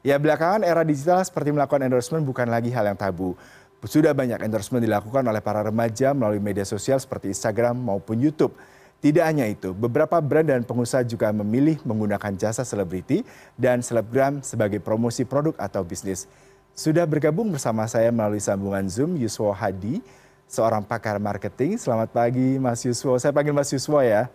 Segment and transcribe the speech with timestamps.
[0.00, 3.36] Ya belakangan era digital seperti melakukan endorsement bukan lagi hal yang tabu.
[3.84, 8.52] Sudah banyak endorsement dilakukan oleh para remaja melalui media sosial seperti Instagram maupun YouTube.
[9.00, 13.24] Tidak hanya itu, beberapa brand dan pengusaha juga memilih menggunakan jasa selebriti
[13.56, 16.28] dan selebgram sebagai promosi produk atau bisnis.
[16.76, 20.04] Sudah bergabung bersama saya melalui sambungan Zoom Yuswo Hadi,
[20.44, 21.80] seorang pakar marketing.
[21.80, 23.16] Selamat pagi Mas Yuswo.
[23.16, 24.28] Saya panggil Mas Yuswo ya.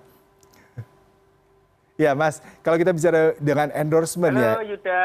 [1.95, 4.51] Ya Mas, kalau kita bicara dengan endorsement Halo, ya.
[4.57, 5.01] Halo Yuda.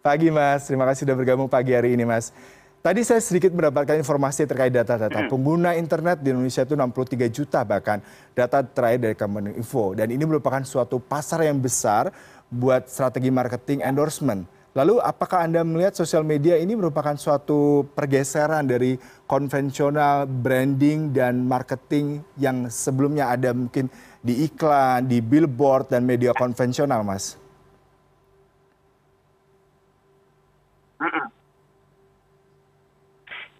[0.00, 2.32] Pagi Mas, terima kasih sudah bergabung pagi hari ini Mas.
[2.80, 5.28] Tadi saya sedikit mendapatkan informasi terkait data-data.
[5.28, 8.00] Pengguna internet di Indonesia itu 63 juta bahkan
[8.32, 9.92] data terakhir dari Kemeninfo.
[9.92, 12.08] Dan ini merupakan suatu pasar yang besar
[12.48, 14.48] buat strategi marketing endorsement.
[14.72, 18.96] Lalu apakah Anda melihat sosial media ini merupakan suatu pergeseran dari
[19.28, 23.92] konvensional branding dan marketing yang sebelumnya ada mungkin
[24.24, 27.36] di iklan, di billboard, dan media konvensional, Mas?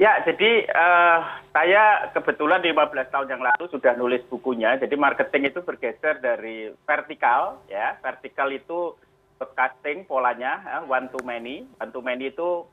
[0.01, 4.81] Ya, jadi uh, saya kebetulan 15 tahun yang lalu sudah nulis bukunya.
[4.81, 8.01] Jadi marketing itu bergeser dari vertikal, ya.
[8.01, 8.97] Vertikal itu
[9.37, 11.69] broadcasting polanya, ya, one to many.
[11.77, 12.65] One to many itu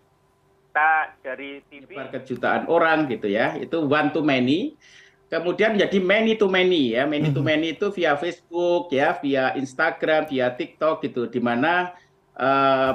[0.71, 1.99] kita dari TV.
[1.99, 4.79] Nyebar kejutaan orang gitu ya, itu one to many.
[5.27, 10.31] Kemudian menjadi many to many ya, many to many itu via Facebook ya, via Instagram,
[10.31, 11.91] via TikTok gitu, di mana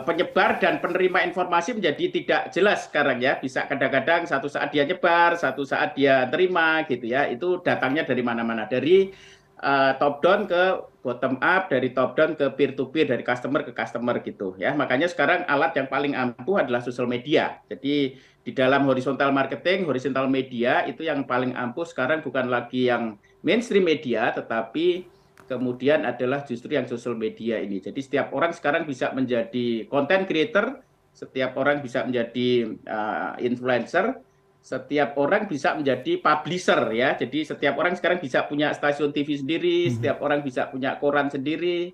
[0.06, 3.42] penyebar dan penerima informasi menjadi tidak jelas sekarang ya.
[3.42, 7.26] Bisa kadang-kadang satu saat dia nyebar satu saat dia terima gitu ya.
[7.26, 8.70] Itu datangnya dari mana-mana.
[8.70, 9.10] Dari
[9.58, 10.62] uh, top down ke
[11.02, 14.78] bottom up dari top down ke peer to peer dari customer ke customer gitu ya.
[14.78, 17.58] Makanya sekarang alat yang paling ampuh adalah sosial media.
[17.66, 23.14] Jadi di dalam horizontal marketing horizontal media itu yang paling ampuh sekarang bukan lagi yang
[23.46, 25.06] mainstream media tetapi
[25.52, 27.84] kemudian adalah justru yang sosial media ini.
[27.84, 30.80] Jadi setiap orang sekarang bisa menjadi content creator,
[31.12, 34.16] setiap orang bisa menjadi uh, influencer,
[34.64, 37.12] setiap orang bisa menjadi publisher ya.
[37.20, 39.92] Jadi setiap orang sekarang bisa punya stasiun TV sendiri, hmm.
[40.00, 41.92] setiap orang bisa punya koran sendiri,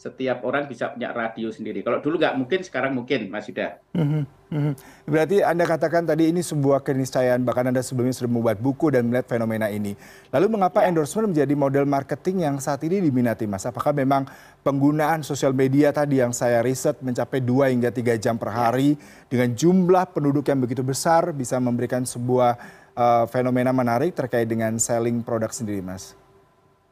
[0.00, 1.84] setiap orang bisa punya radio sendiri.
[1.84, 3.84] Kalau dulu nggak mungkin, sekarang mungkin, Mas Yuda.
[3.92, 4.72] Mm -hmm.
[5.04, 9.28] Berarti Anda katakan tadi ini sebuah keniscayaan, bahkan Anda sebelumnya sudah membuat buku dan melihat
[9.28, 9.92] fenomena ini.
[10.32, 10.88] Lalu mengapa ya.
[10.88, 13.68] endorsement menjadi model marketing yang saat ini diminati, Mas?
[13.68, 14.24] Apakah memang
[14.64, 18.96] penggunaan sosial media tadi yang saya riset mencapai 2 hingga 3 jam per hari
[19.28, 22.56] dengan jumlah penduduk yang begitu besar bisa memberikan sebuah
[22.96, 26.16] uh, fenomena menarik terkait dengan selling produk sendiri, Mas?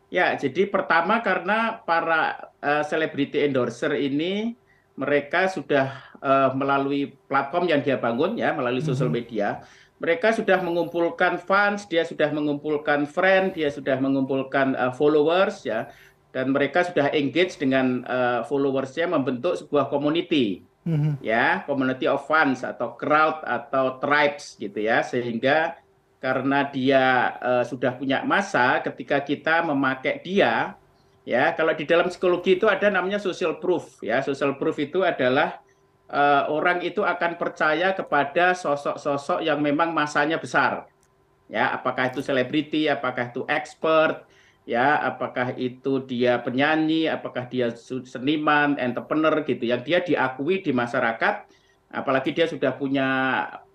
[0.08, 2.48] Ya, jadi pertama karena para
[2.88, 4.56] selebriti uh, endorser ini
[4.98, 9.16] mereka sudah uh, melalui platform yang dia bangun ya, melalui sosial mhm.
[9.20, 9.62] media,
[10.02, 15.86] mereka sudah mengumpulkan fans, dia sudah mengumpulkan friend, dia sudah mengumpulkan uh, followers ya,
[16.34, 21.22] dan mereka sudah engage dengan uh, followersnya membentuk sebuah community, mm-hmm.
[21.22, 25.78] ya, community of fans atau crowd atau tribes gitu ya, sehingga
[26.18, 30.74] karena dia uh, sudah punya masa ketika kita memakai dia
[31.22, 34.18] ya kalau di dalam psikologi itu ada namanya social proof ya.
[34.22, 35.62] Social proof itu adalah
[36.10, 40.90] uh, orang itu akan percaya kepada sosok-sosok yang memang masanya besar
[41.46, 41.70] ya.
[41.70, 44.26] Apakah itu selebriti apakah itu expert
[44.66, 44.98] ya.
[44.98, 49.70] Apakah itu dia penyanyi apakah dia seniman entrepreneur gitu.
[49.70, 51.46] Yang dia diakui di masyarakat
[51.88, 53.08] apalagi dia sudah punya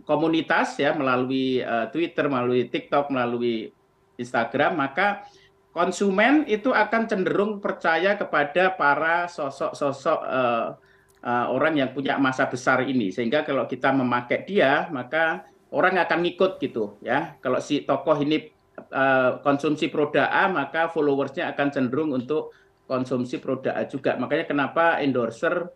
[0.04, 3.72] komunitas ya melalui uh, Twitter, melalui TikTok, melalui
[4.20, 5.26] Instagram, maka
[5.74, 10.78] konsumen itu akan cenderung percaya kepada para sosok-sosok uh,
[11.26, 13.10] uh, orang yang punya masa besar ini.
[13.10, 17.34] Sehingga kalau kita memakai dia, maka orang akan ngikut gitu ya.
[17.42, 18.54] Kalau si tokoh ini
[18.94, 22.54] uh, konsumsi produk A, maka followersnya akan cenderung untuk
[22.86, 24.14] konsumsi produk A juga.
[24.20, 25.74] Makanya kenapa endorser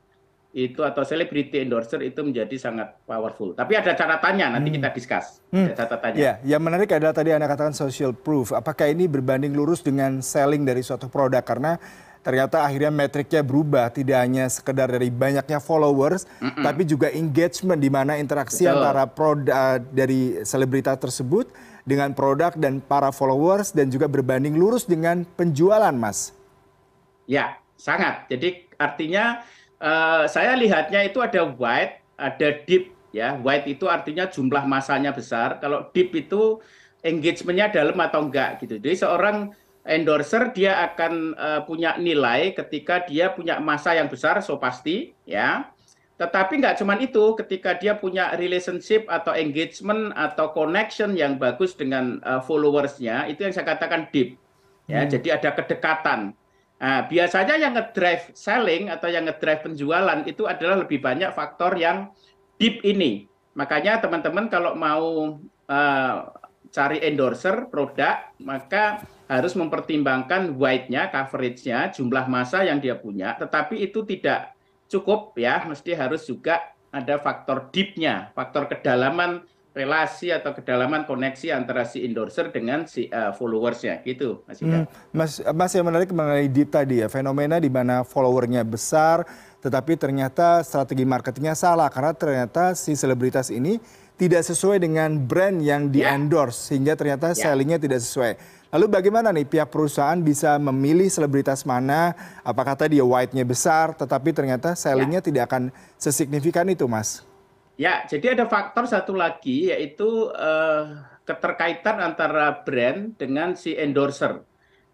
[0.56, 3.52] itu atau selebriti endorser itu menjadi sangat powerful.
[3.52, 4.78] Tapi ada catatannya, nanti hmm.
[4.80, 5.44] kita discuss.
[5.52, 5.68] Hmm.
[5.70, 6.18] Ada catatannya.
[6.18, 8.56] Ya, yang menarik adalah tadi Anda katakan social proof.
[8.56, 11.44] Apakah ini berbanding lurus dengan selling dari suatu produk?
[11.44, 11.76] Karena
[12.24, 13.92] ternyata akhirnya metriknya berubah.
[13.92, 16.64] Tidak hanya sekedar dari banyaknya followers, mm -mm.
[16.64, 18.76] tapi juga engagement di mana interaksi Betul.
[18.80, 21.52] antara produk dari selebritas tersebut
[21.88, 26.36] dengan produk dan para followers dan juga berbanding lurus dengan penjualan, Mas.
[27.28, 28.28] Ya, sangat.
[28.28, 29.44] Jadi artinya
[30.26, 33.38] saya lihatnya itu ada wide, ada deep ya.
[33.38, 35.62] Wide itu artinya jumlah masanya besar.
[35.62, 36.62] Kalau deep itu
[37.06, 38.82] engagementnya dalam atau enggak gitu.
[38.82, 39.54] Jadi seorang
[39.88, 45.72] endorser dia akan uh, punya nilai ketika dia punya masa yang besar, so pasti ya.
[46.18, 52.18] Tetapi nggak cuma itu, ketika dia punya relationship atau engagement atau connection yang bagus dengan
[52.26, 54.36] uh, followersnya, itu yang saya katakan deep.
[54.90, 55.12] Ya, hmm.
[55.14, 56.32] jadi ada kedekatan
[56.78, 62.14] Nah, biasanya yang ngedrive selling atau yang ngedrive penjualan itu adalah lebih banyak faktor yang
[62.62, 63.26] deep ini.
[63.58, 66.16] Makanya teman-teman kalau mau uh,
[66.70, 73.34] cari endorser produk, maka harus mempertimbangkan wide-nya, coverage-nya, jumlah masa yang dia punya.
[73.36, 74.54] Tetapi itu tidak
[74.86, 79.44] cukup ya, mesti harus juga ada faktor deep-nya, faktor kedalaman
[79.78, 85.38] relasi atau kedalaman koneksi antara si endorser dengan si uh, followersnya gitu Mas Hmm, mas,
[85.54, 89.22] mas yang menarik mengenai deep tadi ya fenomena di mana followernya besar
[89.62, 93.78] tetapi ternyata strategi marketingnya salah karena ternyata si selebritas ini
[94.18, 96.66] tidak sesuai dengan brand yang di endorse yeah.
[96.74, 97.38] sehingga ternyata yeah.
[97.38, 98.34] sellingnya tidak sesuai.
[98.74, 102.18] Lalu bagaimana nih pihak perusahaan bisa memilih selebritas mana?
[102.44, 105.28] Apakah tadi ya white-nya besar tetapi ternyata sellingnya yeah.
[105.30, 105.64] tidak akan
[106.02, 107.24] sesignifikan itu, Mas?
[107.78, 110.98] Ya, jadi ada faktor satu lagi yaitu uh,
[111.30, 114.42] keterkaitan antara brand dengan si endorser.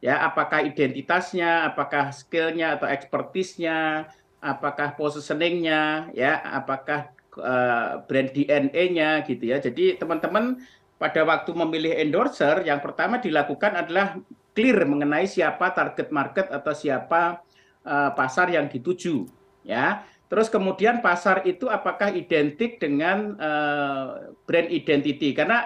[0.03, 4.11] Ya, apakah identitasnya, apakah skillnya atau expertise-nya,
[4.43, 9.63] apakah positioning-nya, ya, apakah uh, brand DNA-nya gitu ya.
[9.63, 10.59] Jadi teman-teman
[10.99, 14.19] pada waktu memilih endorser, yang pertama dilakukan adalah
[14.51, 17.39] clear mengenai siapa target market atau siapa
[17.87, 19.23] uh, pasar yang dituju,
[19.63, 20.03] ya
[20.33, 25.29] Terus kemudian pasar itu apakah identik dengan uh, brand identity?
[25.29, 25.61] Karena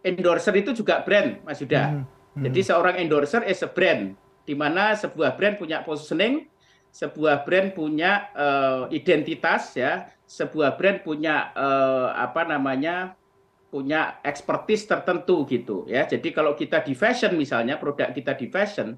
[0.00, 1.84] endorser itu juga brand, Mas Yuda.
[1.84, 2.08] Hmm.
[2.32, 2.48] Hmm.
[2.48, 4.16] Jadi seorang endorser is a brand,
[4.48, 6.48] di mana sebuah brand punya positioning,
[6.88, 13.20] sebuah brand punya uh, identitas, ya, sebuah brand punya uh, apa namanya
[13.68, 16.08] punya expertise tertentu gitu ya.
[16.08, 18.96] Jadi kalau kita di fashion misalnya produk kita di fashion,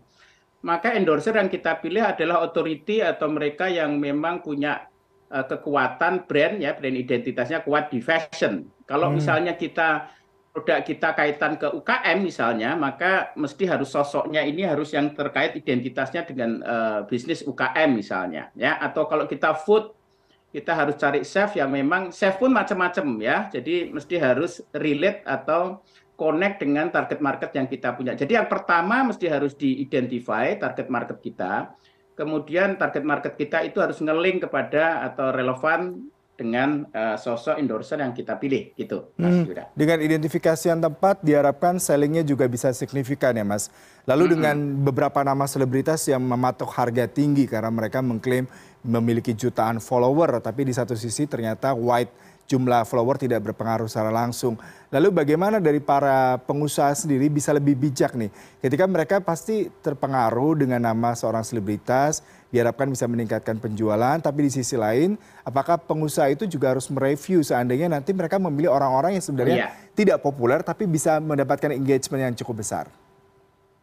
[0.63, 4.87] maka endorser yang kita pilih adalah authority atau mereka yang memang punya
[5.29, 8.65] kekuatan brand ya brand identitasnya kuat di fashion.
[8.89, 9.17] Kalau hmm.
[9.21, 10.09] misalnya kita
[10.59, 16.27] produk kita kaitan ke UKM misalnya, maka mesti harus sosoknya ini harus yang terkait identitasnya
[16.27, 18.75] dengan uh, bisnis UKM misalnya, ya.
[18.83, 19.95] Atau kalau kita food,
[20.51, 23.47] kita harus cari chef yang memang chef pun macam-macam ya.
[23.53, 25.85] Jadi mesti harus relate atau
[26.19, 28.19] connect dengan target market yang kita punya.
[28.19, 31.71] Jadi yang pertama mesti harus di-identify target market kita
[32.19, 38.15] kemudian target market kita itu harus ngeling kepada atau relevan dengan uh, sosok endorser yang
[38.15, 39.47] kita pilih gitu Mas hmm.
[39.51, 39.65] Yuda.
[39.75, 43.71] Dengan identifikasi yang tepat diharapkan sellingnya juga bisa signifikan ya Mas.
[44.07, 44.33] Lalu hmm.
[44.39, 44.57] dengan
[44.87, 48.47] beberapa nama selebritas yang mematok harga tinggi karena mereka mengklaim
[48.87, 52.15] memiliki jutaan follower tapi di satu sisi ternyata white
[52.49, 54.57] jumlah follower tidak berpengaruh secara langsung.
[54.89, 58.33] Lalu bagaimana dari para pengusaha sendiri bisa lebih bijak nih
[58.65, 64.81] ketika mereka pasti terpengaruh dengan nama seorang selebritas, diharapkan bisa meningkatkan penjualan, tapi di sisi
[64.81, 69.69] lain apakah pengusaha itu juga harus mereview seandainya nanti mereka memilih orang-orang yang sebenarnya iya.
[69.93, 72.89] tidak populer tapi bisa mendapatkan engagement yang cukup besar?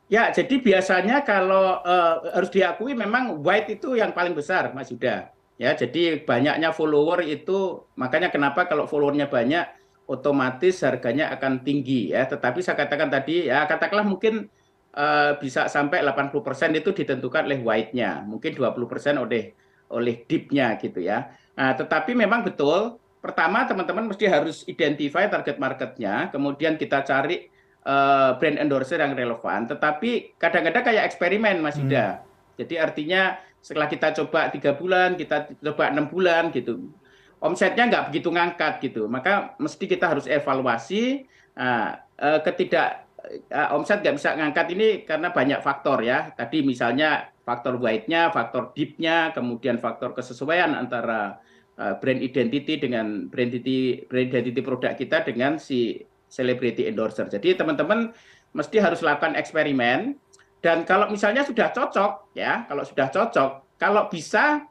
[0.05, 5.34] Ya, jadi biasanya kalau uh, harus diakui memang white itu yang paling besar, Mas Yuda
[5.55, 9.65] ya jadi banyaknya follower itu makanya kenapa kalau followernya banyak
[10.05, 12.25] otomatis harganya akan tinggi ya.
[12.29, 14.47] Tetapi saya katakan tadi ya katakanlah mungkin
[14.93, 19.53] uh, bisa sampai 80% itu ditentukan oleh white-nya mungkin 20% oleh
[19.89, 21.29] oleh deep-nya gitu ya.
[21.57, 27.49] Nah tetapi memang betul pertama teman-teman mesti harus identify target marketnya kemudian kita cari
[27.85, 29.65] uh, brand endorser yang relevan.
[29.65, 32.61] Tetapi kadang-kadang kayak eksperimen Mas Ida hmm.
[32.61, 33.21] jadi artinya
[33.65, 36.93] setelah kita coba tiga bulan kita coba enam bulan gitu.
[37.41, 39.09] Omsetnya nggak begitu ngangkat gitu.
[39.09, 41.25] Maka mesti kita harus evaluasi
[41.57, 43.09] nah, eh, ketidak
[43.49, 46.29] eh, omset nggak bisa ngangkat ini karena banyak faktor ya.
[46.37, 51.41] Tadi misalnya faktor white-nya faktor deep-nya kemudian faktor kesesuaian antara
[51.73, 57.25] eh, brand identity dengan brand identity brand identity produk kita dengan si celebrity endorser.
[57.33, 58.13] Jadi teman-teman
[58.53, 60.21] mesti harus lakukan eksperimen
[60.65, 64.65] dan kalau misalnya sudah cocok, ya, kalau sudah cocok, kalau bisa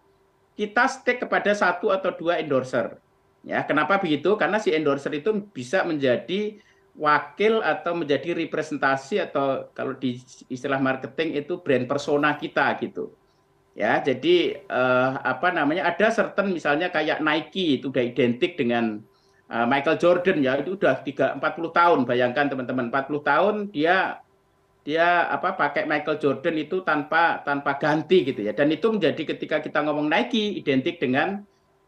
[0.58, 2.98] kita stick kepada satu atau dua endorser.
[3.46, 4.34] Ya, kenapa begitu?
[4.34, 6.58] Karena si endorser itu bisa menjadi
[6.98, 10.18] wakil atau menjadi representasi atau kalau di
[10.50, 13.14] istilah marketing itu brand persona kita gitu.
[13.78, 15.94] Ya, jadi eh, apa namanya?
[15.94, 18.98] Ada certain misalnya kayak Nike itu udah identik dengan
[19.46, 21.98] uh, Michael Jordan ya, itu udah 3 40 tahun.
[22.02, 24.24] Bayangkan teman-teman, 40 tahun dia
[24.84, 28.52] dia apa pakai Michael Jordan itu tanpa tanpa ganti gitu ya.
[28.52, 31.40] Dan itu menjadi ketika kita ngomong Nike identik dengan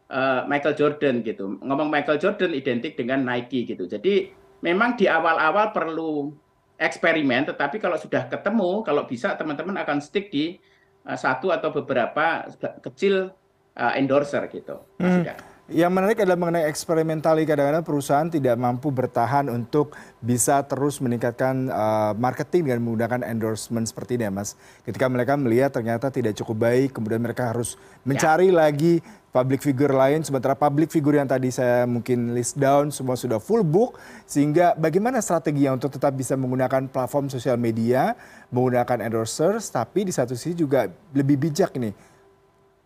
[0.09, 1.61] uh, Michael Jordan gitu.
[1.61, 3.85] Ngomong Michael Jordan identik dengan Nike gitu.
[3.85, 4.33] Jadi
[4.65, 6.33] memang di awal-awal perlu
[6.81, 10.57] eksperimen tetapi kalau sudah ketemu kalau bisa teman-teman akan stick di
[11.05, 12.49] uh, satu atau beberapa
[12.81, 13.29] kecil
[13.77, 14.81] uh, endorser gitu.
[14.97, 15.21] Hmm.
[15.67, 19.91] Yang menarik adalah mengenai eksperimentali kadang-kadang perusahaan tidak mampu bertahan untuk
[20.23, 24.55] bisa terus meningkatkan uh, marketing dengan menggunakan endorsement seperti ini ya mas.
[24.87, 27.75] Ketika mereka melihat ternyata tidak cukup baik, kemudian mereka harus
[28.07, 28.63] mencari ya.
[28.63, 29.03] lagi
[29.35, 33.67] public figure lain, sementara public figure yang tadi saya mungkin list down semua sudah full
[33.67, 38.15] book, sehingga bagaimana strategi untuk tetap bisa menggunakan platform sosial media,
[38.55, 41.91] menggunakan endorsers, tapi di satu sisi juga lebih bijak nih.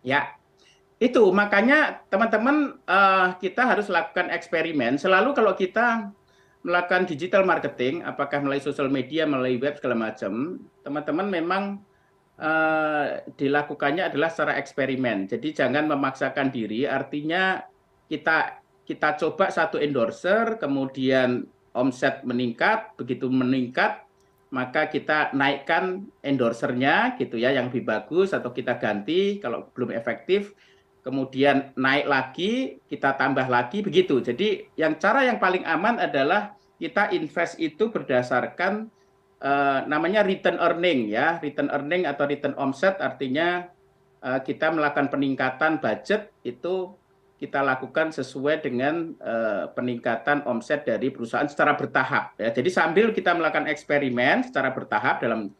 [0.02, 0.34] Ya,
[1.02, 4.94] itu makanya teman-teman uh, kita harus lakukan eksperimen.
[4.94, 6.14] Selalu kalau kita
[6.62, 11.62] melakukan digital marketing apakah melalui sosial media melalui web segala macam teman-teman memang
[12.38, 15.26] uh, dilakukannya adalah secara eksperimen.
[15.26, 16.86] Jadi jangan memaksakan diri.
[16.86, 17.58] Artinya
[18.06, 22.94] kita kita coba satu endorser kemudian omset meningkat.
[22.94, 24.06] Begitu meningkat
[24.52, 30.52] maka kita naikkan endorsernya gitu ya yang lebih bagus atau kita ganti kalau belum efektif
[31.02, 34.22] kemudian naik lagi, kita tambah lagi begitu.
[34.22, 38.86] Jadi yang cara yang paling aman adalah kita invest itu berdasarkan
[39.42, 43.66] uh, namanya return earning ya, return earning atau return omset artinya
[44.22, 46.94] uh, kita melakukan peningkatan budget itu
[47.42, 52.54] kita lakukan sesuai dengan uh, peningkatan omset dari perusahaan secara bertahap ya.
[52.54, 55.50] Jadi sambil kita melakukan eksperimen secara bertahap dalam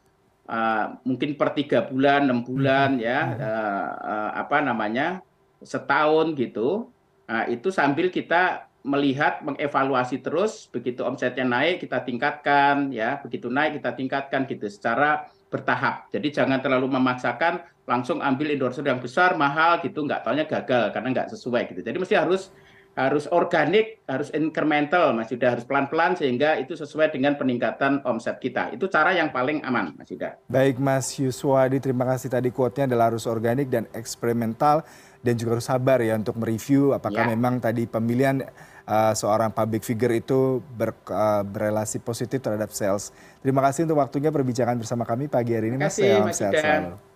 [0.46, 5.26] uh, mungkin per tiga bulan, enam bulan ya uh, uh, apa namanya
[5.62, 6.90] setahun gitu
[7.26, 13.78] nah, itu sambil kita melihat mengevaluasi terus begitu omsetnya naik kita tingkatkan ya begitu naik
[13.78, 19.78] kita tingkatkan gitu secara bertahap jadi jangan terlalu memaksakan langsung ambil endorser yang besar mahal
[19.86, 22.50] gitu nggak taunya gagal karena nggak sesuai gitu jadi mesti harus
[22.92, 28.68] harus organik, harus incremental, Mas Yuda, harus pelan-pelan sehingga itu sesuai dengan peningkatan omset kita.
[28.68, 30.36] Itu cara yang paling aman, Mas Yuda.
[30.52, 34.84] Baik, Mas Yuswadi, terima kasih tadi quote-nya adalah harus organik dan eksperimental
[35.22, 37.30] dan juga harus sabar ya untuk mereview apakah ya.
[37.30, 38.42] memang tadi pemilihan
[38.86, 43.14] uh, seorang public figure itu ber, uh, berelasi positif terhadap sales.
[43.40, 45.98] Terima kasih untuk waktunya perbincangan bersama kami pagi hari ini, Mas.
[45.98, 47.11] Mas Sehat selalu.